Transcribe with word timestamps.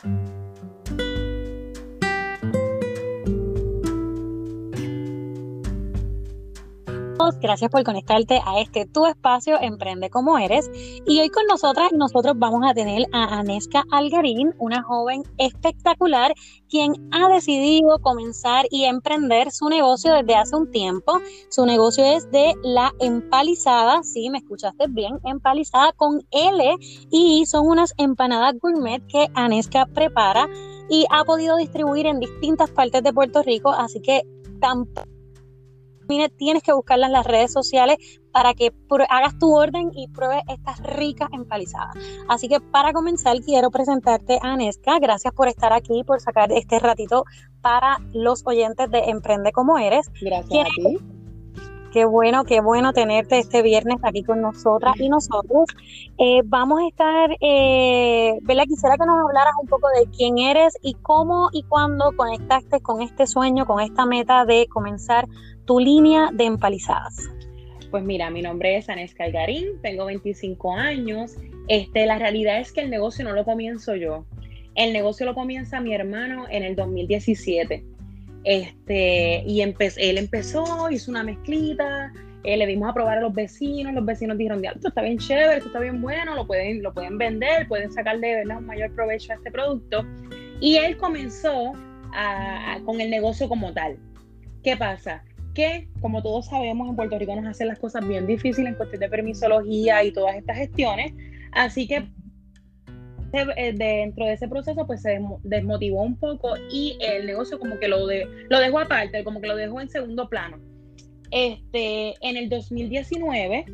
Thank 0.00 0.28
you. 0.28 0.37
Gracias 7.36 7.70
por 7.70 7.84
conectarte 7.84 8.40
a 8.44 8.60
este 8.60 8.86
tu 8.86 9.06
espacio 9.06 9.60
Emprende 9.60 10.08
como 10.08 10.38
eres. 10.38 10.70
Y 11.06 11.20
hoy 11.20 11.28
con 11.28 11.46
nosotras 11.46 11.92
nosotros 11.92 12.34
vamos 12.38 12.62
a 12.64 12.74
tener 12.74 13.06
a 13.12 13.38
Aneska 13.38 13.84
Algarín, 13.90 14.54
una 14.58 14.82
joven 14.82 15.22
espectacular 15.36 16.34
quien 16.68 16.92
ha 17.12 17.28
decidido 17.28 17.98
comenzar 18.00 18.66
y 18.70 18.84
emprender 18.84 19.50
su 19.50 19.68
negocio 19.68 20.14
desde 20.14 20.36
hace 20.36 20.56
un 20.56 20.70
tiempo. 20.70 21.20
Su 21.50 21.66
negocio 21.66 22.04
es 22.04 22.30
de 22.30 22.54
la 22.62 22.92
empalizada, 23.00 24.02
sí, 24.02 24.30
me 24.30 24.38
escuchaste 24.38 24.86
bien, 24.88 25.18
empalizada 25.24 25.92
con 25.92 26.22
L 26.30 26.76
y 27.10 27.46
son 27.46 27.66
unas 27.66 27.94
empanadas 27.98 28.54
gourmet 28.60 29.06
que 29.06 29.28
Aneska 29.34 29.86
prepara 29.86 30.48
y 30.88 31.04
ha 31.10 31.24
podido 31.24 31.56
distribuir 31.56 32.06
en 32.06 32.20
distintas 32.20 32.70
partes 32.70 33.02
de 33.02 33.12
Puerto 33.12 33.42
Rico, 33.42 33.70
así 33.70 34.00
que 34.00 34.22
tampoco 34.60 35.17
tienes 36.36 36.62
que 36.62 36.72
buscarla 36.72 37.06
en 37.06 37.12
las 37.12 37.26
redes 37.26 37.52
sociales 37.52 37.98
para 38.32 38.54
que 38.54 38.72
hagas 39.08 39.38
tu 39.38 39.54
orden 39.54 39.90
y 39.94 40.08
pruebes 40.08 40.42
estas 40.48 40.80
ricas 40.80 41.28
empalizadas. 41.32 41.94
Así 42.28 42.48
que 42.48 42.60
para 42.60 42.92
comenzar 42.92 43.38
quiero 43.40 43.70
presentarte 43.70 44.38
a 44.42 44.52
Aneska. 44.52 44.98
Gracias 45.00 45.34
por 45.34 45.48
estar 45.48 45.72
aquí, 45.72 46.02
por 46.04 46.20
sacar 46.20 46.50
este 46.52 46.78
ratito 46.78 47.24
para 47.60 47.98
los 48.12 48.42
oyentes 48.46 48.90
de 48.90 48.98
Emprende 49.10 49.52
como 49.52 49.78
eres. 49.78 50.10
Gracias 50.20 50.68
a 50.68 50.74
ti. 50.74 50.98
Qué 51.92 52.04
bueno, 52.04 52.44
qué 52.44 52.60
bueno 52.60 52.92
tenerte 52.92 53.38
este 53.38 53.62
viernes 53.62 53.96
aquí 54.02 54.22
con 54.22 54.42
nosotras 54.42 54.94
y 55.00 55.08
nosotros. 55.08 55.64
Eh, 56.18 56.42
vamos 56.44 56.80
a 56.80 56.86
estar, 56.86 57.30
eh. 57.40 58.38
Quisiera 58.68 58.98
que 58.98 59.06
nos 59.06 59.18
hablaras 59.18 59.54
un 59.60 59.68
poco 59.68 59.88
de 59.98 60.06
quién 60.14 60.36
eres 60.36 60.76
y 60.82 60.94
cómo 60.94 61.48
y 61.50 61.62
cuándo 61.62 62.12
conectaste 62.14 62.80
con 62.80 63.00
este 63.00 63.26
sueño, 63.26 63.64
con 63.66 63.80
esta 63.80 64.04
meta 64.04 64.44
de 64.44 64.66
comenzar 64.68 65.26
tu 65.68 65.78
línea 65.78 66.30
de 66.32 66.46
empalizadas? 66.46 67.28
Pues 67.90 68.02
mira, 68.02 68.30
mi 68.30 68.40
nombre 68.40 68.76
es 68.78 68.88
Aneska 68.88 69.24
Algarín, 69.24 69.80
tengo 69.82 70.06
25 70.06 70.72
años. 70.72 71.36
Este, 71.68 72.06
la 72.06 72.18
realidad 72.18 72.58
es 72.58 72.72
que 72.72 72.80
el 72.80 72.90
negocio 72.90 73.22
no 73.22 73.32
lo 73.32 73.44
comienzo 73.44 73.94
yo. 73.94 74.24
El 74.74 74.94
negocio 74.94 75.26
lo 75.26 75.34
comienza 75.34 75.80
mi 75.80 75.94
hermano 75.94 76.46
en 76.48 76.62
el 76.62 76.74
2017. 76.74 77.84
Este, 78.44 79.42
y 79.46 79.60
él 79.60 80.18
empezó, 80.18 80.90
hizo 80.90 81.10
una 81.10 81.22
mezclita, 81.22 82.12
eh, 82.44 82.56
le 82.56 82.66
dimos 82.66 82.88
a 82.88 82.94
probar 82.94 83.18
a 83.18 83.20
los 83.20 83.34
vecinos, 83.34 83.92
los 83.92 84.06
vecinos 84.06 84.38
dijeron, 84.38 84.64
esto 84.64 84.88
está 84.88 85.02
bien 85.02 85.18
chévere, 85.18 85.56
esto 85.56 85.66
está 85.66 85.80
bien 85.80 86.00
bueno, 86.00 86.34
lo 86.34 86.46
pueden, 86.46 86.82
lo 86.82 86.94
pueden 86.94 87.18
vender, 87.18 87.68
pueden 87.68 87.92
sacar 87.92 88.18
de 88.20 88.36
verdad 88.36 88.58
un 88.58 88.66
mayor 88.66 88.90
provecho 88.94 89.32
a 89.32 89.34
este 89.34 89.50
producto. 89.50 90.06
Y 90.60 90.76
él 90.76 90.96
comenzó 90.96 91.72
con 92.86 93.00
el 93.02 93.10
negocio 93.10 93.50
como 93.50 93.74
tal. 93.74 93.98
¿Qué 94.62 94.74
pasa? 94.76 95.22
Que, 95.58 95.88
como 96.00 96.22
todos 96.22 96.46
sabemos, 96.46 96.88
en 96.88 96.94
Puerto 96.94 97.18
Rico 97.18 97.34
nos 97.34 97.44
hacen 97.44 97.66
las 97.66 97.80
cosas 97.80 98.06
bien 98.06 98.28
difíciles 98.28 98.70
en 98.70 98.74
cuestión 98.76 99.00
de 99.00 99.08
permisología 99.08 100.04
y 100.04 100.12
todas 100.12 100.36
estas 100.36 100.56
gestiones. 100.56 101.12
Así 101.50 101.88
que 101.88 102.06
eh, 103.32 103.72
dentro 103.74 104.24
de 104.24 104.34
ese 104.34 104.46
proceso 104.46 104.86
pues 104.86 105.02
se 105.02 105.20
desmotivó 105.42 106.02
un 106.02 106.16
poco 106.16 106.54
y 106.70 106.96
el 107.00 107.26
negocio 107.26 107.58
como 107.58 107.76
que 107.80 107.88
lo, 107.88 108.06
de, 108.06 108.28
lo 108.48 108.60
dejó 108.60 108.78
aparte, 108.78 109.24
como 109.24 109.40
que 109.40 109.48
lo 109.48 109.56
dejó 109.56 109.80
en 109.80 109.88
segundo 109.88 110.28
plano. 110.28 110.60
Este, 111.32 112.14
en 112.20 112.36
el 112.36 112.48
2019 112.48 113.64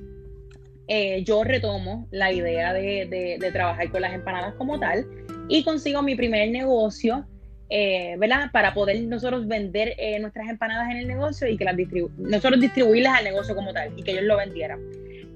eh, 0.88 1.22
yo 1.22 1.44
retomo 1.44 2.08
la 2.10 2.32
idea 2.32 2.72
de, 2.72 3.36
de, 3.38 3.52
trabajar 3.52 3.90
con 3.90 4.00
las 4.00 4.14
empanadas 4.14 4.54
como 4.54 4.80
tal 4.80 5.06
y 5.50 5.62
consigo 5.62 6.00
mi 6.00 6.16
primer 6.16 6.50
negocio 6.50 7.26
eh. 7.76 8.16
Para 8.52 8.72
poder 8.72 9.02
nosotros 9.02 9.48
vender 9.48 9.94
eh, 9.98 10.20
nuestras 10.20 10.48
empanadas 10.48 10.90
en 10.92 10.98
el 10.98 11.08
negocio 11.08 11.48
y 11.48 11.56
que 11.56 11.64
las 11.64 11.74
nosotros 12.18 12.60
distribuirlas 12.60 13.18
al 13.18 13.24
negocio 13.24 13.56
como 13.56 13.72
tal 13.72 13.92
y 13.96 14.02
que 14.04 14.12
ellos 14.12 14.24
lo 14.24 14.36
vendieran. 14.36 14.78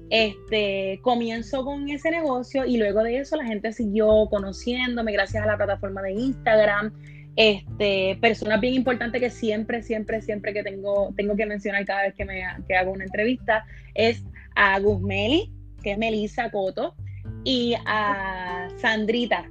Este, 0.09 0.99
comienzo 1.03 1.65
con 1.65 1.89
ese 1.89 2.09
negocio 2.09 2.65
y 2.65 2.77
luego 2.77 3.03
de 3.03 3.17
eso 3.17 3.35
la 3.35 3.45
gente 3.45 3.73
siguió 3.73 4.27
conociéndome 4.29 5.11
gracias 5.11 5.43
a 5.43 5.47
la 5.47 5.57
plataforma 5.57 6.01
de 6.01 6.13
Instagram. 6.13 6.93
Este, 7.35 8.17
personas 8.21 8.61
bien 8.61 8.73
importantes 8.73 9.21
que 9.21 9.29
siempre, 9.29 9.83
siempre, 9.83 10.21
siempre 10.21 10.53
que 10.53 10.63
tengo, 10.63 11.13
tengo 11.17 11.35
que 11.35 11.45
mencionar 11.45 11.85
cada 11.85 12.03
vez 12.03 12.13
que, 12.15 12.23
me, 12.23 12.41
que 12.69 12.75
hago 12.75 12.93
una 12.93 13.03
entrevista 13.03 13.65
es 13.95 14.23
a 14.55 14.79
Guzmeli, 14.79 15.51
que 15.83 15.91
es 15.91 15.97
Melissa 15.97 16.49
Coto, 16.51 16.95
y 17.43 17.75
a 17.85 18.69
Sandrita, 18.77 19.49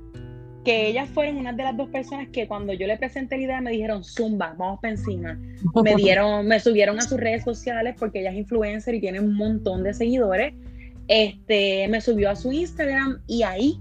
que 0.68 0.86
ellas 0.86 1.08
fueron 1.08 1.38
una 1.38 1.54
de 1.54 1.62
las 1.62 1.74
dos 1.78 1.88
personas 1.88 2.28
que 2.28 2.46
cuando 2.46 2.74
yo 2.74 2.86
le 2.86 2.98
presenté 2.98 3.38
la 3.38 3.42
idea 3.42 3.60
me 3.62 3.70
dijeron, 3.70 4.04
zumba, 4.04 4.54
vamos 4.58 4.80
para 4.82 4.92
encima. 4.92 5.40
Me 5.82 5.94
dieron, 5.96 6.46
me 6.46 6.60
subieron 6.60 6.98
a 6.98 7.00
sus 7.00 7.18
redes 7.18 7.42
sociales 7.42 7.94
porque 7.98 8.20
ella 8.20 8.32
es 8.32 8.36
influencer 8.36 8.94
y 8.94 9.00
tiene 9.00 9.18
un 9.18 9.34
montón 9.34 9.82
de 9.82 9.94
seguidores. 9.94 10.52
Este, 11.06 11.88
me 11.88 12.02
subió 12.02 12.28
a 12.28 12.36
su 12.36 12.52
Instagram 12.52 13.22
y 13.26 13.44
ahí 13.44 13.80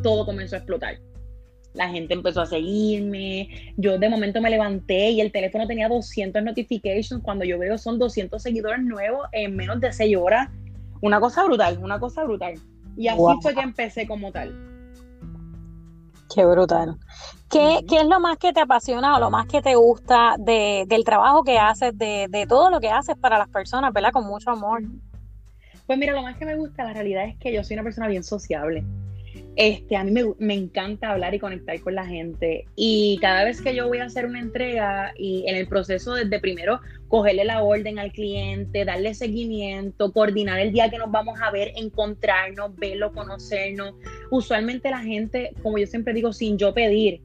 todo 0.00 0.24
comenzó 0.24 0.54
a 0.54 0.58
explotar. 0.58 1.00
La 1.74 1.88
gente 1.88 2.14
empezó 2.14 2.42
a 2.42 2.46
seguirme. 2.46 3.72
Yo 3.76 3.98
de 3.98 4.08
momento 4.08 4.40
me 4.40 4.48
levanté 4.48 5.10
y 5.10 5.20
el 5.20 5.32
teléfono 5.32 5.66
tenía 5.66 5.88
200 5.88 6.40
notifications. 6.40 7.20
Cuando 7.20 7.44
yo 7.44 7.58
veo 7.58 7.78
son 7.78 7.98
200 7.98 8.40
seguidores 8.40 8.80
nuevos 8.80 9.26
en 9.32 9.56
menos 9.56 9.80
de 9.80 9.92
6 9.92 10.16
horas. 10.18 10.50
Una 11.00 11.18
cosa 11.18 11.42
brutal, 11.42 11.80
una 11.82 11.98
cosa 11.98 12.22
brutal. 12.22 12.54
Y 12.96 13.08
así 13.08 13.20
fue 13.42 13.56
que 13.56 13.60
empecé 13.60 14.06
como 14.06 14.30
tal. 14.30 14.75
Qué 16.34 16.44
brutal. 16.44 16.96
¿Qué, 17.50 17.84
¿Qué, 17.88 17.98
es 17.98 18.06
lo 18.06 18.18
más 18.20 18.38
que 18.38 18.52
te 18.52 18.60
apasiona 18.60 19.16
o 19.16 19.20
lo 19.20 19.30
más 19.30 19.46
que 19.46 19.62
te 19.62 19.76
gusta 19.76 20.34
de, 20.38 20.84
del 20.88 21.04
trabajo 21.04 21.44
que 21.44 21.58
haces, 21.58 21.96
de, 21.96 22.26
de, 22.28 22.46
todo 22.46 22.70
lo 22.70 22.80
que 22.80 22.90
haces 22.90 23.16
para 23.16 23.38
las 23.38 23.48
personas, 23.48 23.92
¿verdad? 23.92 24.10
Con 24.12 24.26
mucho 24.26 24.50
amor. 24.50 24.82
Pues 25.86 25.98
mira, 25.98 26.12
lo 26.12 26.22
más 26.22 26.36
que 26.36 26.44
me 26.44 26.56
gusta, 26.56 26.82
la 26.84 26.92
realidad 26.92 27.24
es 27.26 27.36
que 27.38 27.52
yo 27.52 27.62
soy 27.62 27.74
una 27.74 27.84
persona 27.84 28.08
bien 28.08 28.24
sociable. 28.24 28.84
Este, 29.56 29.96
a 29.96 30.04
mí 30.04 30.12
me, 30.38 30.54
encanta 30.54 31.10
hablar 31.10 31.34
y 31.34 31.38
conectar 31.38 31.80
con 31.80 31.94
la 31.94 32.04
gente. 32.04 32.66
Y 32.76 33.18
cada 33.22 33.44
vez 33.44 33.62
que 33.62 33.74
yo 33.74 33.88
voy 33.88 33.98
a 33.98 34.04
hacer 34.04 34.26
una 34.26 34.38
entrega 34.38 35.14
y 35.16 35.44
en 35.48 35.56
el 35.56 35.66
proceso 35.66 36.14
desde 36.14 36.38
primero 36.40 36.80
cogerle 37.08 37.44
la 37.44 37.62
orden 37.62 37.98
al 37.98 38.12
cliente, 38.12 38.84
darle 38.84 39.14
seguimiento, 39.14 40.12
coordinar 40.12 40.60
el 40.60 40.72
día 40.72 40.90
que 40.90 40.98
nos 40.98 41.10
vamos 41.10 41.40
a 41.40 41.50
ver, 41.50 41.72
encontrarnos, 41.76 42.76
verlo, 42.76 43.12
conocernos. 43.12 43.94
Usualmente 44.30 44.90
la 44.90 45.00
gente, 45.00 45.52
como 45.62 45.78
yo 45.78 45.86
siempre 45.86 46.12
digo, 46.12 46.34
sin 46.34 46.58
yo 46.58 46.74
pedir, 46.74 47.22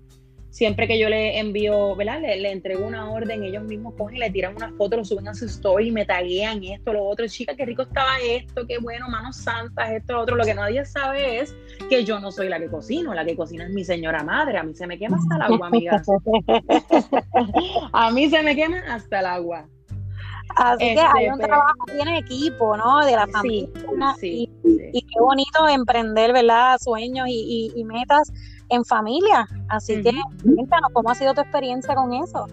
siempre 0.51 0.85
que 0.85 0.99
yo 0.99 1.09
le 1.09 1.39
envío, 1.39 1.95
¿verdad? 1.95 2.19
Le, 2.21 2.51
entrego 2.51 2.85
una 2.85 3.09
orden, 3.09 3.43
ellos 3.43 3.63
mismos 3.63 3.95
cogen, 3.97 4.19
le 4.19 4.29
tiran 4.29 4.55
una 4.55 4.71
foto, 4.73 4.97
lo 4.97 5.05
suben 5.05 5.27
a 5.29 5.33
su 5.33 5.45
story, 5.45 5.91
me 5.91 6.05
taguean 6.05 6.63
esto, 6.63 6.93
lo 6.93 7.05
otro. 7.05 7.25
Chica, 7.27 7.55
qué 7.55 7.65
rico 7.65 7.83
estaba 7.83 8.19
esto, 8.19 8.67
qué 8.67 8.77
bueno, 8.77 9.07
manos 9.09 9.37
santas, 9.37 9.91
esto, 9.91 10.13
lo 10.13 10.21
otro. 10.21 10.35
Lo 10.35 10.43
que 10.43 10.53
nadie 10.53 10.85
sabe 10.85 11.39
es 11.39 11.55
que 11.89 12.03
yo 12.03 12.19
no 12.19 12.31
soy 12.31 12.49
la 12.49 12.59
que 12.59 12.67
cocino, 12.67 13.13
la 13.13 13.25
que 13.25 13.35
cocina 13.35 13.65
es 13.65 13.71
mi 13.71 13.85
señora 13.85 14.23
madre. 14.23 14.57
A 14.57 14.63
mí 14.63 14.75
se 14.75 14.85
me 14.85 14.99
quema 14.99 15.17
hasta 15.17 15.35
el 15.37 15.41
agua, 15.41 15.67
amiga. 15.67 16.03
a 17.93 18.11
mí 18.11 18.29
se 18.29 18.43
me 18.43 18.55
quema 18.55 18.83
hasta 18.89 19.19
el 19.21 19.25
agua. 19.25 19.67
Así 20.57 20.93
que 20.93 20.99
hay 20.99 21.27
un 21.27 21.35
este, 21.35 21.45
trabajo 21.45 21.85
bien 21.93 22.09
en 22.09 22.15
equipo, 22.15 22.75
¿no? 22.75 23.05
De 23.05 23.13
la 23.13 23.25
familia. 23.27 23.69
Sí, 24.19 24.51
y, 24.65 25.01
qué 25.01 25.19
bonito 25.21 25.65
emprender, 25.69 26.33
¿verdad? 26.33 26.77
Sueños 26.77 27.27
y, 27.29 27.71
y 27.73 27.83
metas 27.85 28.33
en 28.71 28.83
familia. 28.85 29.47
Así 29.67 30.01
que 30.01 30.11
cuéntanos 30.43 30.89
cómo 30.93 31.11
ha 31.11 31.15
sido 31.15 31.33
tu 31.33 31.41
experiencia 31.41 31.93
con 31.93 32.13
eso. 32.13 32.47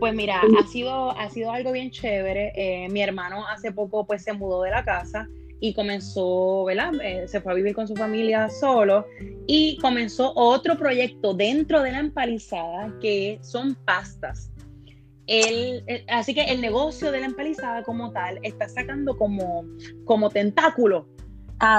Pues 0.00 0.14
mira, 0.14 0.40
ha 0.58 0.66
sido, 0.66 1.16
ha 1.16 1.28
sido 1.30 1.52
algo 1.52 1.70
bien 1.70 1.90
chévere. 1.90 2.52
Eh, 2.56 2.88
mi 2.88 3.02
hermano 3.02 3.46
hace 3.46 3.70
poco 3.70 4.04
pues 4.04 4.24
se 4.24 4.32
mudó 4.32 4.62
de 4.62 4.70
la 4.70 4.84
casa 4.84 5.28
y 5.60 5.74
comenzó, 5.74 6.64
¿verdad? 6.64 6.92
Eh, 7.00 7.28
se 7.28 7.40
fue 7.40 7.52
a 7.52 7.54
vivir 7.54 7.72
con 7.72 7.86
su 7.86 7.94
familia 7.94 8.50
solo 8.50 9.06
y 9.46 9.78
comenzó 9.78 10.32
otro 10.34 10.76
proyecto 10.76 11.34
dentro 11.34 11.82
de 11.82 11.92
la 11.92 12.00
empalizada 12.00 12.92
que 13.00 13.38
son 13.42 13.76
pastas. 13.84 14.50
El, 15.28 15.84
eh, 15.86 16.04
así 16.08 16.34
que 16.34 16.42
el 16.42 16.60
negocio 16.60 17.12
de 17.12 17.20
la 17.20 17.26
empalizada 17.26 17.84
como 17.84 18.10
tal 18.10 18.40
está 18.42 18.68
sacando 18.68 19.16
como, 19.16 19.64
como 20.04 20.30
tentáculo 20.30 21.06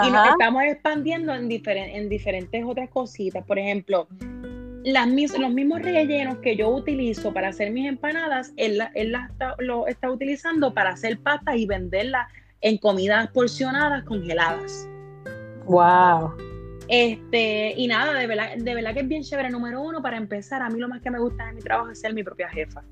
y 0.05 0.11
nos 0.11 0.29
estamos 0.29 0.63
expandiendo 0.63 1.33
en, 1.33 1.51
en 1.51 2.09
diferentes 2.09 2.63
otras 2.65 2.89
cositas. 2.89 3.45
Por 3.45 3.59
ejemplo, 3.59 4.07
las 4.85 5.07
los 5.07 5.51
mismos 5.51 5.81
rellenos 5.81 6.37
que 6.37 6.55
yo 6.55 6.69
utilizo 6.69 7.33
para 7.33 7.49
hacer 7.49 7.71
mis 7.71 7.87
empanadas, 7.87 8.53
él, 8.57 8.81
él 8.95 9.13
lo 9.59 9.87
está 9.87 10.09
utilizando 10.09 10.73
para 10.73 10.91
hacer 10.91 11.19
pastas 11.19 11.57
y 11.57 11.65
venderlas 11.65 12.27
en 12.61 12.77
comidas 12.77 13.29
porcionadas 13.31 14.03
congeladas. 14.03 14.87
Wow. 15.65 16.33
Este, 16.87 17.73
y 17.77 17.87
nada, 17.87 18.13
de 18.13 18.27
verdad, 18.27 18.55
de 18.57 18.75
verdad 18.75 18.93
que 18.93 19.01
es 19.01 19.07
bien 19.07 19.23
chévere. 19.23 19.49
Número 19.49 19.81
uno, 19.81 20.01
para 20.01 20.17
empezar, 20.17 20.61
a 20.61 20.69
mí 20.69 20.79
lo 20.79 20.87
más 20.87 21.01
que 21.01 21.11
me 21.11 21.19
gusta 21.19 21.45
de 21.47 21.53
mi 21.53 21.61
trabajo 21.61 21.89
es 21.89 21.99
ser 21.99 22.13
mi 22.13 22.23
propia 22.23 22.49
jefa. 22.49 22.83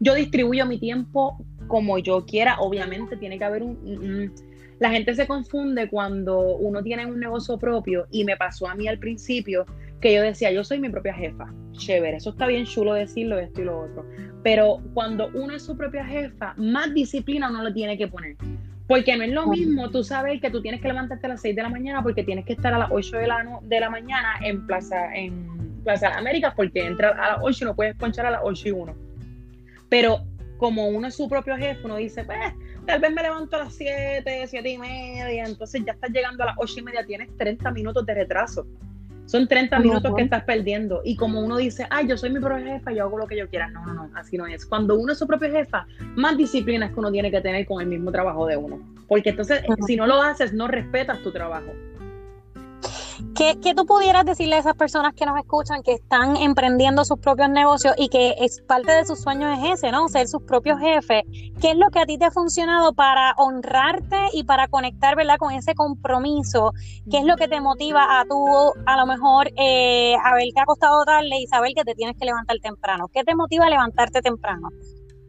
Yo 0.00 0.14
distribuyo 0.14 0.66
mi 0.66 0.78
tiempo 0.78 1.44
como 1.68 1.98
yo 1.98 2.24
quiera. 2.24 2.56
Obviamente 2.58 3.16
tiene 3.16 3.38
que 3.38 3.44
haber 3.44 3.62
un 3.62 4.32
la 4.80 4.90
gente 4.90 5.14
se 5.14 5.26
confunde 5.26 5.88
cuando 5.88 6.56
uno 6.56 6.82
tiene 6.82 7.04
un 7.04 7.20
negocio 7.20 7.58
propio 7.58 8.06
y 8.10 8.24
me 8.24 8.36
pasó 8.38 8.66
a 8.66 8.74
mí 8.74 8.88
al 8.88 8.98
principio 8.98 9.66
que 10.00 10.14
yo 10.14 10.22
decía, 10.22 10.50
yo 10.50 10.64
soy 10.64 10.80
mi 10.80 10.88
propia 10.88 11.12
jefa. 11.12 11.52
Chévere, 11.72 12.16
eso 12.16 12.30
está 12.30 12.46
bien 12.46 12.64
chulo 12.64 12.94
decirlo, 12.94 13.38
esto 13.38 13.60
y 13.60 13.64
lo 13.64 13.78
otro. 13.78 14.06
Pero 14.42 14.80
cuando 14.94 15.30
uno 15.34 15.54
es 15.54 15.62
su 15.62 15.76
propia 15.76 16.06
jefa, 16.06 16.54
más 16.56 16.94
disciplina 16.94 17.50
uno 17.50 17.62
lo 17.62 17.74
tiene 17.74 17.98
que 17.98 18.08
poner. 18.08 18.36
Porque 18.88 19.14
no 19.18 19.22
es 19.22 19.32
lo 19.32 19.46
mismo 19.48 19.90
tú 19.90 20.02
sabes 20.02 20.40
que 20.40 20.50
tú 20.50 20.62
tienes 20.62 20.80
que 20.80 20.88
levantarte 20.88 21.26
a 21.26 21.30
las 21.30 21.42
6 21.42 21.54
de 21.54 21.62
la 21.62 21.68
mañana 21.68 22.02
porque 22.02 22.24
tienes 22.24 22.46
que 22.46 22.54
estar 22.54 22.72
a 22.72 22.78
las 22.78 22.90
8 22.90 23.18
de 23.18 23.26
la, 23.26 23.60
de 23.62 23.80
la 23.80 23.90
mañana 23.90 24.40
en 24.42 24.66
Plaza, 24.66 25.14
en 25.14 25.82
Plaza 25.84 26.16
América 26.16 26.54
porque 26.56 26.86
entra 26.86 27.10
a 27.10 27.32
las 27.32 27.38
8 27.42 27.58
y 27.60 27.66
no 27.66 27.76
puedes 27.76 27.94
ponchar 27.96 28.24
a 28.24 28.30
las 28.30 28.40
8 28.42 28.68
y 28.68 28.70
1. 28.70 28.94
Pero 29.90 30.24
como 30.56 30.88
uno 30.88 31.08
es 31.08 31.14
su 31.14 31.28
propio 31.28 31.56
jefe, 31.56 31.80
uno 31.84 31.96
dice, 31.96 32.24
pues, 32.24 32.38
tal 32.90 33.00
vez 33.00 33.12
me 33.12 33.22
levanto 33.22 33.56
a 33.56 33.60
las 33.60 33.74
7, 33.74 34.46
7 34.48 34.68
y 34.68 34.76
media, 34.78 35.44
entonces 35.44 35.82
ya 35.86 35.92
estás 35.92 36.10
llegando 36.10 36.42
a 36.42 36.46
las 36.46 36.56
8 36.58 36.74
y 36.78 36.82
media, 36.82 37.06
tienes 37.06 37.28
30 37.36 37.70
minutos 37.70 38.04
de 38.04 38.14
retraso. 38.14 38.66
Son 39.26 39.46
30 39.46 39.78
minutos 39.78 40.12
que 40.16 40.22
estás 40.22 40.42
perdiendo. 40.42 41.02
Y 41.04 41.14
como 41.14 41.40
uno 41.40 41.56
dice, 41.58 41.86
ay, 41.88 42.08
yo 42.08 42.16
soy 42.16 42.30
mi 42.30 42.40
propia 42.40 42.66
jefa, 42.66 42.90
yo 42.90 43.04
hago 43.04 43.16
lo 43.16 43.28
que 43.28 43.38
yo 43.38 43.48
quiera. 43.48 43.70
No, 43.70 43.86
no, 43.86 43.94
no, 43.94 44.10
así 44.16 44.36
no 44.36 44.44
es. 44.44 44.66
Cuando 44.66 44.96
uno 44.96 45.12
es 45.12 45.18
su 45.20 45.26
propia 45.28 45.48
jefa, 45.50 45.86
más 46.16 46.36
disciplina 46.36 46.86
es 46.86 46.92
que 46.92 46.98
uno 46.98 47.12
tiene 47.12 47.30
que 47.30 47.40
tener 47.40 47.64
con 47.64 47.80
el 47.80 47.86
mismo 47.86 48.10
trabajo 48.10 48.44
de 48.48 48.56
uno. 48.56 48.80
Porque 49.06 49.30
entonces, 49.30 49.62
si 49.86 49.94
no 49.94 50.08
lo 50.08 50.20
haces, 50.20 50.52
no 50.52 50.66
respetas 50.66 51.20
tu 51.22 51.30
trabajo. 51.30 51.72
¿Qué, 53.40 53.74
tú 53.74 53.86
pudieras 53.86 54.26
decirle 54.26 54.56
a 54.56 54.58
esas 54.58 54.76
personas 54.76 55.14
que 55.14 55.24
nos 55.24 55.38
escuchan 55.38 55.82
que 55.82 55.94
están 55.94 56.36
emprendiendo 56.36 57.06
sus 57.06 57.18
propios 57.20 57.48
negocios 57.48 57.94
y 57.96 58.10
que 58.10 58.34
es 58.38 58.60
parte 58.60 58.92
de 58.92 59.06
sus 59.06 59.22
sueños 59.22 59.58
es 59.58 59.78
ese, 59.78 59.90
¿no? 59.90 60.10
Ser 60.10 60.28
sus 60.28 60.42
propios 60.42 60.78
jefes. 60.78 61.22
¿Qué 61.58 61.70
es 61.70 61.76
lo 61.78 61.88
que 61.88 62.00
a 62.00 62.04
ti 62.04 62.18
te 62.18 62.26
ha 62.26 62.30
funcionado 62.30 62.92
para 62.92 63.32
honrarte 63.38 64.18
y 64.34 64.44
para 64.44 64.68
conectar, 64.68 65.16
¿verdad? 65.16 65.38
Con 65.38 65.54
ese 65.54 65.74
compromiso. 65.74 66.74
¿Qué 67.10 67.16
es 67.16 67.24
lo 67.24 67.36
que 67.36 67.48
te 67.48 67.62
motiva 67.62 68.20
a 68.20 68.26
tú, 68.26 68.46
a 68.84 68.96
lo 68.98 69.06
mejor, 69.06 69.48
eh, 69.56 70.16
a 70.22 70.34
ver 70.34 70.48
qué 70.54 70.60
ha 70.60 70.66
costado 70.66 71.02
darle 71.06 71.38
y 71.40 71.46
saber 71.46 71.72
que 71.74 71.84
te 71.84 71.94
tienes 71.94 72.18
que 72.18 72.26
levantar 72.26 72.58
temprano? 72.58 73.08
¿Qué 73.08 73.24
te 73.24 73.34
motiva 73.34 73.64
a 73.64 73.70
levantarte 73.70 74.20
temprano? 74.20 74.68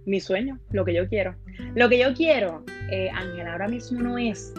Mi 0.05 0.19
sueño, 0.19 0.59
lo 0.71 0.83
que 0.83 0.93
yo 0.93 1.07
quiero. 1.07 1.37
Lo 1.75 1.87
que 1.87 1.97
yo 1.97 2.13
quiero, 2.13 2.65
eh, 2.91 3.09
Ángel, 3.13 3.47
ahora 3.47 3.69
mismo 3.69 4.01
no 4.01 4.17
es 4.17 4.53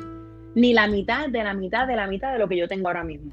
ni 0.55 0.75
la 0.75 0.87
mitad 0.87 1.29
de 1.29 1.43
la 1.43 1.55
mitad 1.55 1.87
de 1.87 1.97
la 1.97 2.07
mitad 2.07 2.33
de 2.33 2.39
lo 2.39 2.49
que 2.49 2.57
yo 2.57 2.69
tengo 2.69 2.89
ahora 2.89 3.05
mismo. 3.05 3.33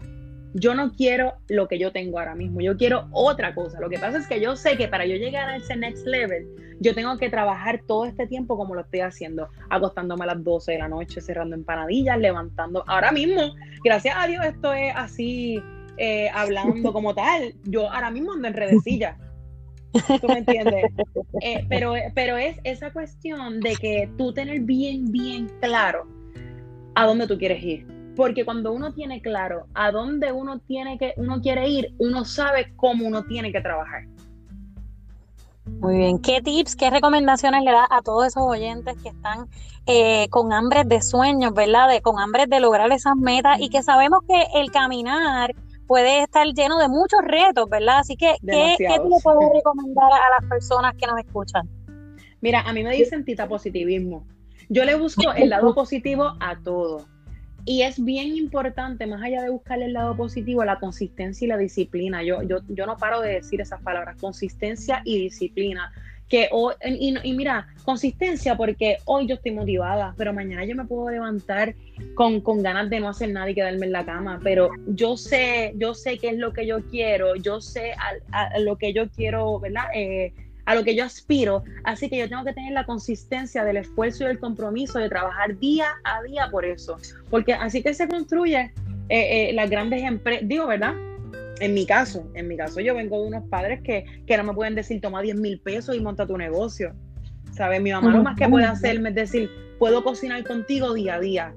Yo 0.54 0.74
no 0.74 0.92
quiero 0.94 1.34
lo 1.48 1.68
que 1.68 1.78
yo 1.78 1.92
tengo 1.92 2.18
ahora 2.18 2.34
mismo, 2.34 2.60
yo 2.62 2.76
quiero 2.76 3.08
otra 3.12 3.54
cosa. 3.54 3.80
Lo 3.80 3.90
que 3.90 4.00
pasa 4.00 4.18
es 4.18 4.28
que 4.28 4.42
yo 4.42 4.56
sé 4.56 4.78
que 4.78 4.88
para 4.88 5.06
yo 5.06 5.16
llegar 5.16 5.48
a 5.48 5.58
ese 5.58 5.76
next 5.76 6.08
level, 6.08 6.48
yo 6.80 6.96
tengo 6.96 7.18
que 7.18 7.30
trabajar 7.30 7.82
todo 7.86 8.06
este 8.06 8.26
tiempo 8.26 8.58
como 8.58 8.74
lo 8.74 8.82
estoy 8.82 9.02
haciendo, 9.02 9.50
acostándome 9.70 10.24
a 10.24 10.28
las 10.28 10.44
12 10.44 10.72
de 10.72 10.78
la 10.80 10.88
noche, 10.88 11.22
cerrando 11.22 11.56
empanadillas, 11.56 12.18
levantando. 12.18 12.84
Ahora 12.88 13.12
mismo, 13.12 13.54
gracias 13.84 14.16
a 14.18 14.26
Dios, 14.26 14.44
esto 14.44 14.74
es 14.74 14.92
así, 14.96 15.62
eh, 15.98 16.30
hablando 16.34 16.94
como 16.94 17.14
tal. 17.14 17.54
Yo 17.66 17.92
ahora 17.92 18.10
mismo 18.10 18.34
ando 18.34 18.48
en 18.48 18.54
redecilla. 18.56 19.18
¿Tú 20.22 20.28
me 20.28 20.40
entiendes? 20.40 20.86
Eh, 21.42 21.66
pero, 21.70 21.94
pero 22.16 22.38
es 22.38 22.58
esa 22.64 22.92
cuestión 22.92 23.60
de 23.60 23.76
que 23.76 24.10
tú 24.18 24.34
tener 24.34 24.62
bien, 24.62 25.12
bien 25.12 25.48
claro 25.62 26.19
a 27.00 27.06
dónde 27.06 27.28
tú 27.28 27.38
quieres 27.38 27.64
ir. 27.64 27.88
Porque 28.16 28.44
cuando 28.44 28.74
uno 28.74 28.94
tiene 28.94 29.22
claro 29.22 29.68
a 29.74 29.92
dónde 29.92 30.34
uno 30.34 30.60
tiene 30.60 30.98
que, 30.98 31.14
uno 31.16 31.42
quiere 31.42 31.70
ir, 31.70 31.94
uno 31.98 32.26
sabe 32.26 32.74
cómo 32.76 33.08
uno 33.08 33.24
tiene 33.24 33.52
que 33.54 33.62
trabajar. 33.62 34.04
Muy 35.66 35.98
bien. 35.98 36.20
¿Qué 36.20 36.42
tips, 36.42 36.76
qué 36.76 36.90
recomendaciones 36.90 37.64
le 37.64 37.72
da 37.72 37.88
a 37.90 38.02
todos 38.02 38.28
esos 38.28 38.44
oyentes 38.44 38.98
que 39.02 39.10
están 39.10 39.48
eh, 39.86 40.28
con 40.30 40.52
hambre 40.52 40.84
de 40.84 41.02
sueños, 41.02 41.54
¿verdad? 41.54 41.88
De, 41.88 42.02
con 42.02 42.20
hambre 42.20 42.48
de 42.48 42.60
lograr 42.60 42.92
esas 42.92 43.16
metas 43.16 43.62
y 43.62 43.70
que 43.70 43.82
sabemos 43.82 44.20
que 44.28 44.60
el 44.60 44.72
caminar 44.72 45.56
puede 45.88 46.24
estar 46.24 46.46
lleno 46.48 46.80
de 46.80 46.90
muchos 46.90 47.22
retos, 47.24 47.70
¿verdad? 47.70 48.00
Así 48.00 48.18
que, 48.18 48.36
¿qué, 48.46 48.76
¿qué 48.78 48.98
tú 48.98 49.10
le 49.10 49.22
puedes 49.24 49.50
recomendar 49.54 50.12
a 50.12 50.42
las 50.42 50.50
personas 50.50 50.96
que 50.96 51.08
nos 51.08 51.20
escuchan? 51.20 51.70
Mira, 52.42 52.62
a 52.62 52.74
mí 52.74 52.84
me 52.84 52.92
dicen 52.92 53.24
tita 53.24 53.48
positivismo. 53.48 54.26
Yo 54.70 54.86
le 54.86 54.96
busco 54.96 55.34
el 55.34 55.50
lado 55.50 55.74
positivo 55.74 56.36
a 56.40 56.56
todo. 56.64 57.08
Y 57.66 57.82
es 57.82 58.04
bien 58.04 58.36
importante, 58.36 59.06
más 59.06 59.22
allá 59.22 59.42
de 59.42 59.50
buscarle 59.50 59.86
el 59.86 59.94
lado 59.94 60.16
positivo, 60.16 60.64
la 60.64 60.80
consistencia 60.80 61.46
y 61.46 61.48
la 61.50 61.58
disciplina. 61.58 62.24
Yo, 62.24 62.42
yo, 62.44 62.60
yo 62.68 62.86
no 62.86 62.98
paro 62.98 63.22
de 63.22 63.34
decir 63.34 63.62
esas 63.62 63.82
palabras, 63.82 64.18
consistencia 64.20 65.02
y 65.06 65.20
disciplina. 65.20 65.92
Que 66.28 66.48
hoy, 66.52 66.76
y, 66.84 67.34
mira, 67.34 67.68
consistencia 67.84 68.56
porque 68.56 68.98
hoy 69.06 69.26
yo 69.26 69.36
estoy 69.36 69.52
motivada, 69.52 70.14
pero 70.16 70.32
mañana 70.32 70.64
yo 70.64 70.76
me 70.76 70.86
puedo 70.86 71.10
levantar 71.10 71.74
con, 72.14 72.40
con, 72.42 72.62
ganas 72.62 72.90
de 72.92 73.00
no 73.00 73.10
hacer 73.10 73.32
nada 73.32 73.50
y 73.50 73.56
quedarme 73.56 73.88
en 73.88 73.92
la 73.92 74.06
cama. 74.06 74.40
Pero 74.44 74.70
yo 74.88 75.18
sé, 75.18 75.74
yo 75.76 75.96
sé 75.96 76.20
qué 76.20 76.30
es 76.30 76.38
lo 76.38 76.54
que 76.54 76.68
yo 76.68 76.82
quiero, 76.86 77.36
yo 77.36 77.62
sé 77.62 77.94
a, 78.32 78.60
lo 78.60 78.78
que 78.78 78.94
yo 78.94 79.10
quiero, 79.10 79.60
¿verdad? 79.60 79.86
Eh, 79.96 80.34
a 80.70 80.76
lo 80.76 80.84
que 80.84 80.96
yo 80.96 81.04
aspiro. 81.04 81.64
Así 81.84 82.10
que 82.10 82.18
yo 82.20 82.30
tengo 82.30 82.44
que 82.44 82.54
tener 82.54 82.74
la 82.74 82.86
consistencia 82.86 83.64
del 83.64 83.78
esfuerzo 83.78 84.24
y 84.24 84.28
del 84.28 84.38
compromiso 84.38 85.00
de 85.00 85.10
trabajar 85.10 85.58
día 85.58 85.88
a 86.04 86.22
día 86.22 86.48
por 86.52 86.64
eso. 86.64 86.98
Porque 87.32 87.56
así 87.56 87.82
que 87.82 87.96
se 87.96 88.08
construye 88.08 88.72
eh, 89.10 89.50
eh, 89.50 89.52
las 89.54 89.68
grandes 89.68 90.04
empresas, 90.04 90.48
digo, 90.48 90.68
¿verdad? 90.68 90.94
En 91.60 91.74
mi 91.74 91.88
caso, 91.88 92.30
en 92.36 92.48
mi 92.48 92.56
caso 92.56 92.82
yo 92.82 92.94
vengo 92.94 93.20
de 93.20 93.30
unos 93.30 93.44
padres 93.50 93.82
que, 93.82 94.06
que 94.28 94.38
no 94.38 94.44
me 94.44 94.54
pueden 94.54 94.76
decir 94.76 95.02
toma 95.02 95.24
10 95.24 95.38
mil 95.38 95.60
pesos 95.60 95.96
y 95.96 96.02
monta 96.02 96.28
tu 96.28 96.38
negocio. 96.38 96.94
¿Sabes? 97.52 97.82
Mi 97.82 97.92
mamá 97.92 98.12
lo 98.12 98.22
más 98.22 98.38
que 98.38 98.48
puede 98.48 98.66
hacerme 98.66 99.10
es 99.10 99.16
decir, 99.16 99.50
puedo 99.80 100.04
cocinar 100.04 100.44
contigo 100.44 100.94
día 100.94 101.16
a 101.16 101.20
día. 101.20 101.54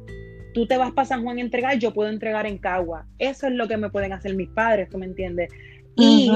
Tú 0.55 0.67
te 0.67 0.79
vas 0.79 0.91
para 0.93 1.07
San 1.07 1.23
Juan 1.23 1.37
a 1.37 1.43
entregar, 1.43 1.79
yo 1.79 1.93
puedo 1.93 2.09
entregar 2.09 2.47
en 2.47 2.57
Cagua. 2.57 3.07
Eso 3.19 3.47
es 3.47 3.53
lo 3.53 3.69
que 3.69 3.77
me 3.77 3.91
pueden 3.91 4.15
hacer 4.15 4.35
mis 4.35 4.49
padres, 4.49 4.89
¿tú 4.89 4.97
me 4.97 5.05
entiendes? 5.05 5.53
Y 5.97 6.31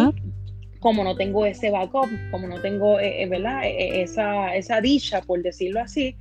como 0.86 1.02
no 1.02 1.16
tengo 1.16 1.44
ese 1.44 1.68
backup, 1.72 2.08
como 2.30 2.46
no 2.46 2.60
tengo 2.60 3.00
eh, 3.00 3.20
eh, 3.20 3.28
¿verdad? 3.28 3.64
Eh, 3.64 4.02
esa, 4.02 4.54
esa 4.54 4.80
dicha, 4.80 5.20
por 5.20 5.42
decirlo 5.42 5.80
así, 5.80 6.14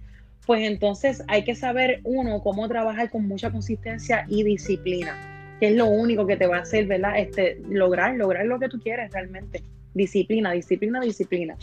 pues 0.48 0.64
entonces 0.64 1.24
hay 1.28 1.44
que 1.44 1.54
saber 1.54 2.02
uno 2.04 2.42
cómo 2.42 2.68
trabajar 2.68 3.12
con 3.12 3.28
mucha 3.28 3.52
consistencia 3.52 4.26
y 4.28 4.42
disciplina, 4.42 5.16
que 5.60 5.68
es 5.68 5.76
lo 5.76 5.86
único 5.86 6.26
que 6.26 6.36
te 6.36 6.48
va 6.48 6.58
a 6.58 6.62
hacer, 6.62 6.88
¿verdad? 6.88 7.20
Este, 7.20 7.62
lograr, 7.70 8.16
lograr 8.16 8.48
lo 8.48 8.58
que 8.58 8.68
tú 8.68 8.80
quieres 8.80 9.12
realmente. 9.12 9.62
Disciplina, 9.94 10.52
disciplina, 10.52 11.00
disciplina. 11.00 11.56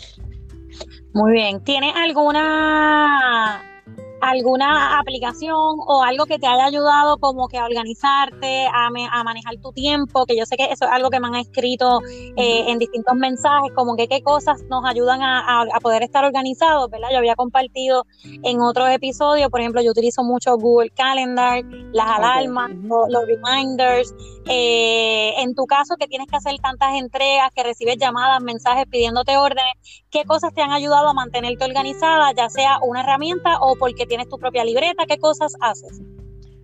Muy 1.12 1.32
bien. 1.32 1.60
¿Tienes 1.64 1.93
alguna 1.96 3.41
alguna 4.32 4.99
aplicación 4.99 5.76
o 5.87 6.02
algo 6.02 6.26
que 6.26 6.38
te 6.38 6.46
haya 6.46 6.64
ayudado 6.64 7.19
como 7.19 7.49
que 7.49 7.58
a 7.58 7.64
organizarte, 7.64 8.67
a, 8.67 8.87
a 8.87 9.25
manejar 9.25 9.56
tu 9.59 9.73
tiempo, 9.73 10.26
que 10.26 10.37
yo 10.37 10.47
sé 10.47 10.56
que 10.56 10.64
eso 10.64 10.85
es 10.85 10.90
algo 10.90 11.11
que 11.11 11.21
me 11.21 11.28
han 11.28 11.37
escrito 11.37 12.00
eh, 12.37 12.64
en 12.68 12.78
distintos 12.78 13.14
mensajes, 13.14 13.73
como 13.75 13.97
que 13.97 14.09
qué 14.09 14.23
cosas 14.23 14.62
nos 14.68 14.85
ayudan 14.85 15.21
a, 15.23 15.66
poder 15.83 16.02
estar 16.02 16.25
organizados, 16.25 16.90
¿verdad? 16.90 17.09
Yo 17.11 17.18
había 17.18 17.35
compartido 17.35 18.06
en 18.25 18.61
otros 18.61 18.88
episodios, 18.90 19.50
por 19.50 19.61
ejemplo, 19.61 19.83
yo 19.83 19.90
utilizo 19.90 20.23
mucho 20.23 20.56
Google 20.56 20.90
Calendar, 20.90 21.64
las 21.92 22.06
alarmas, 22.06 22.71
los, 22.85 23.26
reminders. 23.26 24.14
Eh, 24.47 25.35
en 25.38 25.54
tu 25.54 25.66
caso, 25.66 25.97
que 25.97 26.06
tienes 26.06 26.28
que 26.28 26.37
hacer 26.37 26.54
tantas 26.61 26.95
entregas, 26.95 27.50
que 27.54 27.62
recibes 27.62 27.97
llamadas, 27.97 28.42
mensajes 28.42 28.87
pidiéndote 28.87 29.37
órdenes, 29.37 29.75
¿qué 30.11 30.25
cosas 30.25 30.52
te 30.54 30.62
han 30.62 30.73
ayudado 30.73 31.09
a 31.09 31.14
mantenerte 31.14 31.64
organizada, 31.64 32.33
ya 32.33 32.49
sea 32.49 32.78
una 32.83 33.00
herramienta 33.00 33.59
o 33.61 33.76
porque 33.76 34.06
tienes 34.06 34.22
tu 34.29 34.38
propia 34.38 34.64
libreta, 34.64 35.05
¿qué 35.07 35.19
cosas 35.19 35.55
haces? 35.61 36.00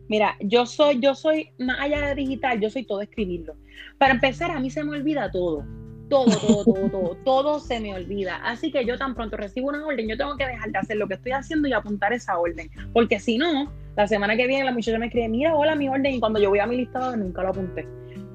Mira, 0.08 0.36
yo 0.40 0.64
soy, 0.64 1.00
yo 1.00 1.14
soy, 1.14 1.50
más 1.58 1.80
allá 1.80 2.06
de 2.08 2.14
digital, 2.14 2.60
yo 2.60 2.70
soy 2.70 2.84
todo 2.84 3.02
escribirlo. 3.02 3.54
Para 3.98 4.14
empezar, 4.14 4.50
a 4.50 4.58
mí 4.58 4.70
se 4.70 4.82
me 4.82 4.92
olvida 4.92 5.30
todo. 5.30 5.64
Todo, 6.08 6.24
todo, 6.24 6.64
todo, 6.64 6.90
todo, 6.90 7.16
todo 7.24 7.60
se 7.60 7.78
me 7.80 7.94
olvida. 7.94 8.36
Así 8.42 8.72
que 8.72 8.86
yo 8.86 8.96
tan 8.96 9.14
pronto 9.14 9.36
recibo 9.36 9.68
una 9.68 9.86
orden, 9.86 10.08
yo 10.08 10.16
tengo 10.16 10.36
que 10.38 10.46
dejar 10.46 10.70
de 10.70 10.78
hacer 10.78 10.96
lo 10.96 11.06
que 11.06 11.14
estoy 11.14 11.32
haciendo 11.32 11.68
y 11.68 11.74
apuntar 11.74 12.14
esa 12.14 12.38
orden. 12.38 12.70
Porque 12.94 13.20
si 13.20 13.36
no, 13.36 13.70
la 13.96 14.08
semana 14.08 14.34
que 14.34 14.46
viene 14.46 14.64
la 14.64 14.72
muchacha 14.72 14.98
me 14.98 15.06
escribe, 15.06 15.28
mira, 15.28 15.54
hola, 15.54 15.74
mi 15.74 15.88
orden, 15.90 16.14
y 16.14 16.20
cuando 16.20 16.40
yo 16.40 16.48
voy 16.48 16.60
a 16.60 16.66
mi 16.66 16.78
listado 16.78 17.14
nunca 17.14 17.42
lo 17.42 17.50
apunté. 17.50 17.86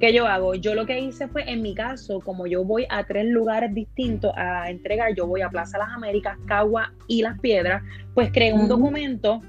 ¿Qué 0.03 0.11
yo 0.11 0.27
hago? 0.27 0.53
Yo 0.53 0.75
lo 0.75 0.85
que 0.85 0.99
hice 0.99 1.29
fue, 1.29 1.49
en 1.49 1.61
mi 1.61 1.73
caso, 1.73 2.19
como 2.19 2.45
yo 2.45 2.65
voy 2.65 2.85
a 2.89 3.05
tres 3.05 3.25
lugares 3.25 3.73
distintos 3.73 4.33
a 4.35 4.69
entregar, 4.69 5.15
yo 5.15 5.25
voy 5.25 5.39
a 5.39 5.49
Plaza 5.49 5.77
Las 5.77 5.91
Américas, 5.93 6.37
Cagua 6.45 6.91
y 7.07 7.21
Las 7.21 7.39
Piedras, 7.39 7.81
pues 8.13 8.29
creé 8.33 8.51
un 8.51 8.67
documento 8.67 9.39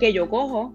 que 0.00 0.14
yo 0.14 0.30
cojo, 0.30 0.72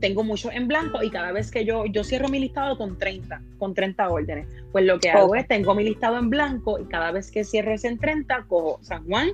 tengo 0.00 0.24
mucho 0.24 0.50
en 0.50 0.66
blanco 0.66 1.04
y 1.04 1.10
cada 1.10 1.30
vez 1.30 1.52
que 1.52 1.64
yo, 1.64 1.86
yo 1.86 2.02
cierro 2.02 2.28
mi 2.28 2.40
listado 2.40 2.76
con 2.76 2.98
30, 2.98 3.40
con 3.58 3.74
30 3.74 4.08
órdenes, 4.08 4.48
pues 4.72 4.86
lo 4.86 4.98
que 4.98 5.10
hago 5.10 5.36
es, 5.36 5.46
tengo 5.46 5.76
mi 5.76 5.84
listado 5.84 6.18
en 6.18 6.28
blanco 6.28 6.80
y 6.80 6.86
cada 6.86 7.12
vez 7.12 7.30
que 7.30 7.44
cierro 7.44 7.70
ese 7.72 7.86
en 7.86 7.98
30, 7.98 8.46
cojo 8.48 8.80
San 8.82 9.04
Juan, 9.06 9.28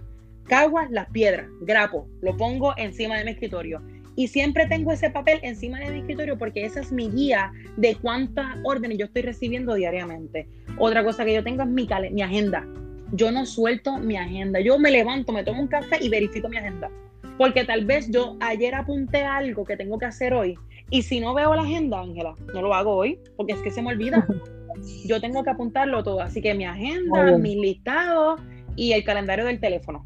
Caguas, 0.44 0.90
Las 0.90 1.08
Piedras, 1.08 1.46
grapo, 1.62 2.06
lo 2.20 2.36
pongo 2.36 2.74
encima 2.76 3.16
de 3.16 3.24
mi 3.24 3.30
escritorio 3.30 3.80
y 4.18 4.26
siempre 4.26 4.66
tengo 4.66 4.90
ese 4.90 5.10
papel 5.10 5.38
encima 5.44 5.78
de 5.78 5.92
mi 5.92 5.98
escritorio 6.00 6.36
porque 6.36 6.64
esa 6.64 6.80
es 6.80 6.90
mi 6.90 7.08
guía 7.08 7.52
de 7.76 7.94
cuántas 7.94 8.46
órdenes 8.64 8.98
yo 8.98 9.04
estoy 9.04 9.22
recibiendo 9.22 9.74
diariamente. 9.74 10.48
Otra 10.76 11.04
cosa 11.04 11.24
que 11.24 11.34
yo 11.34 11.44
tengo 11.44 11.62
es 11.62 11.68
mi, 11.68 11.88
mi 12.10 12.22
agenda. 12.22 12.66
Yo 13.12 13.30
no 13.30 13.46
suelto 13.46 13.96
mi 13.98 14.16
agenda. 14.16 14.58
Yo 14.58 14.76
me 14.76 14.90
levanto, 14.90 15.32
me 15.32 15.44
tomo 15.44 15.62
un 15.62 15.68
café 15.68 15.98
y 16.00 16.08
verifico 16.08 16.48
mi 16.48 16.56
agenda. 16.56 16.90
Porque 17.38 17.62
tal 17.62 17.84
vez 17.84 18.10
yo 18.10 18.36
ayer 18.40 18.74
apunté 18.74 19.22
algo 19.22 19.64
que 19.64 19.76
tengo 19.76 20.00
que 20.00 20.06
hacer 20.06 20.34
hoy 20.34 20.58
y 20.90 21.02
si 21.02 21.20
no 21.20 21.32
veo 21.32 21.54
la 21.54 21.62
agenda, 21.62 22.00
Ángela, 22.00 22.34
no 22.52 22.60
lo 22.60 22.74
hago 22.74 22.96
hoy 22.96 23.20
porque 23.36 23.52
es 23.52 23.60
que 23.60 23.70
se 23.70 23.82
me 23.82 23.90
olvida. 23.90 24.26
yo 25.06 25.20
tengo 25.20 25.44
que 25.44 25.50
apuntarlo 25.50 26.02
todo. 26.02 26.22
Así 26.22 26.42
que 26.42 26.54
mi 26.54 26.64
agenda, 26.64 27.38
mis 27.38 27.56
listados 27.56 28.40
y 28.74 28.94
el 28.94 29.04
calendario 29.04 29.44
del 29.44 29.60
teléfono. 29.60 30.04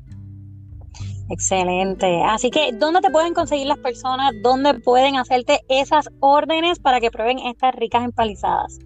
Excelente. 1.31 2.23
Así 2.25 2.51
que, 2.51 2.73
¿dónde 2.73 3.01
te 3.01 3.11
pueden 3.11 3.35
conseguir 3.35 3.67
las 3.67 3.79
personas? 3.79 4.33
¿Dónde 4.43 4.75
pueden 4.75 5.17
hacerte 5.17 5.61
esas 5.69 6.09
órdenes 6.21 6.79
para 6.79 7.01
que 7.01 7.11
prueben 7.11 7.39
estas 7.39 7.75
ricas 7.75 8.05
empalizadas? 8.05 8.79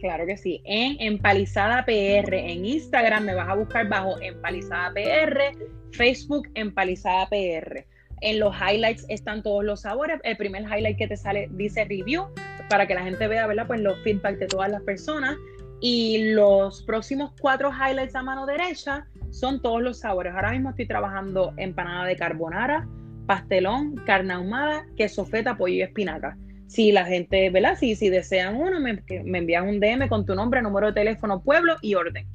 Claro 0.00 0.26
que 0.26 0.36
sí. 0.36 0.62
En 0.64 0.96
Empalizada 1.00 1.84
PR, 1.84 2.34
en 2.34 2.64
Instagram 2.64 3.24
me 3.24 3.34
vas 3.34 3.48
a 3.48 3.54
buscar 3.54 3.88
bajo 3.88 4.20
Empalizada 4.20 4.92
PR, 4.94 5.56
Facebook 5.92 6.48
Empalizada 6.54 7.28
PR. 7.28 7.86
En 8.22 8.38
los 8.38 8.54
highlights 8.54 9.04
están 9.08 9.42
todos 9.42 9.64
los 9.64 9.82
sabores. 9.82 10.20
El 10.24 10.36
primer 10.36 10.62
highlight 10.62 10.96
que 10.96 11.08
te 11.08 11.16
sale 11.16 11.48
dice 11.52 11.84
review 11.84 12.26
para 12.68 12.86
que 12.86 12.94
la 12.94 13.02
gente 13.02 13.26
vea, 13.26 13.46
¿verdad? 13.46 13.66
Pues 13.66 13.80
los 13.80 13.98
feedback 14.02 14.38
de 14.38 14.46
todas 14.46 14.70
las 14.70 14.82
personas. 14.82 15.36
Y 15.80 16.32
los 16.32 16.82
próximos 16.82 17.32
cuatro 17.40 17.70
highlights 17.70 18.14
a 18.14 18.22
mano 18.22 18.44
derecha 18.46 19.06
son 19.30 19.62
todos 19.62 19.82
los 19.82 20.00
sabores. 20.00 20.34
Ahora 20.34 20.52
mismo 20.52 20.70
estoy 20.70 20.86
trabajando 20.86 21.54
empanada 21.56 22.04
de 22.04 22.16
carbonara, 22.16 22.86
pastelón, 23.26 23.96
carne 24.04 24.34
ahumada, 24.34 24.86
queso 24.96 25.24
feta, 25.24 25.56
pollo 25.56 25.74
y 25.74 25.82
espinaca. 25.82 26.36
Si 26.66 26.92
la 26.92 27.04
gente, 27.04 27.50
¿verdad? 27.50 27.76
Si, 27.78 27.96
si 27.96 28.10
desean 28.10 28.56
uno, 28.56 28.78
me, 28.78 29.02
me 29.24 29.38
envían 29.38 29.68
un 29.68 29.80
DM 29.80 30.08
con 30.08 30.26
tu 30.26 30.34
nombre, 30.34 30.62
número 30.62 30.88
de 30.88 30.92
teléfono, 30.92 31.42
pueblo 31.42 31.76
y 31.80 31.94
orden. 31.94 32.26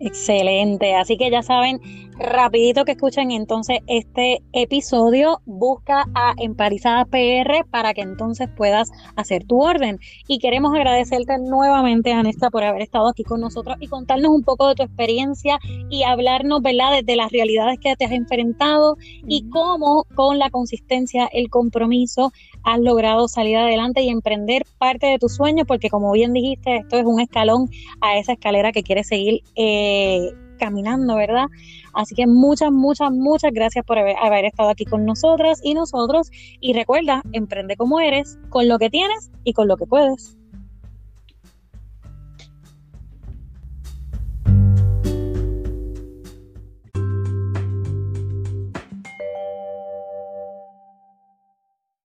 Excelente, 0.00 0.94
así 0.94 1.16
que 1.16 1.30
ya 1.30 1.42
saben, 1.42 1.80
rapidito 2.18 2.84
que 2.84 2.92
escuchen 2.92 3.30
entonces 3.30 3.80
este 3.86 4.42
episodio, 4.52 5.40
busca 5.44 6.06
a 6.14 6.34
Emparizada 6.38 7.04
PR 7.04 7.64
para 7.70 7.94
que 7.94 8.00
entonces 8.00 8.48
puedas 8.56 8.90
hacer 9.16 9.44
tu 9.44 9.62
orden. 9.62 9.98
Y 10.26 10.38
queremos 10.38 10.74
agradecerte 10.74 11.38
nuevamente, 11.38 12.12
Anesta, 12.12 12.50
por 12.50 12.64
haber 12.64 12.82
estado 12.82 13.08
aquí 13.08 13.22
con 13.22 13.40
nosotros 13.40 13.76
y 13.80 13.88
contarnos 13.88 14.30
un 14.30 14.42
poco 14.42 14.68
de 14.68 14.74
tu 14.74 14.82
experiencia 14.82 15.58
y 15.90 16.04
hablarnos, 16.04 16.62
¿verdad?, 16.62 17.02
de, 17.04 17.16
las 17.16 17.32
realidades 17.32 17.78
que 17.80 17.96
te 17.96 18.04
has 18.04 18.12
enfrentado 18.12 18.96
y 19.26 19.48
cómo 19.48 20.04
con 20.14 20.38
la 20.38 20.50
consistencia, 20.50 21.28
el 21.32 21.48
compromiso, 21.48 22.32
has 22.62 22.78
logrado 22.80 23.28
salir 23.28 23.56
adelante 23.56 24.02
y 24.02 24.10
emprender 24.10 24.64
parte 24.78 25.06
de 25.06 25.18
tus 25.18 25.34
sueños, 25.34 25.66
porque 25.66 25.88
como 25.88 26.12
bien 26.12 26.32
dijiste, 26.32 26.76
esto 26.76 26.98
es 26.98 27.06
un 27.06 27.20
escalón 27.20 27.70
a 28.00 28.18
esa 28.18 28.32
escalera 28.32 28.72
que 28.72 28.82
quieres 28.82 29.08
seguir. 29.08 29.42
Eh, 29.54 30.30
caminando, 30.56 31.16
¿verdad? 31.16 31.46
Así 31.94 32.14
que 32.14 32.26
muchas, 32.26 32.72
muchas, 32.72 33.10
muchas 33.12 33.52
gracias 33.52 33.84
por 33.84 33.98
haber, 33.98 34.16
haber, 34.20 34.44
estado 34.44 34.70
aquí 34.70 34.84
con 34.84 35.04
nosotras 35.04 35.60
y 35.62 35.74
nosotros. 35.74 36.30
Y 36.60 36.72
recuerda, 36.72 37.22
emprende 37.32 37.76
como 37.76 38.00
eres, 38.00 38.38
con 38.48 38.68
lo 38.68 38.78
que 38.78 38.90
tienes 38.90 39.30
y 39.44 39.52
con 39.52 39.68
lo 39.68 39.76
que 39.76 39.86
puedes. 39.86 40.36